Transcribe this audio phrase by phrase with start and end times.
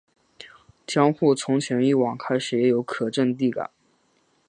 [0.87, 3.63] 江户从前一晚开始也有可感地震。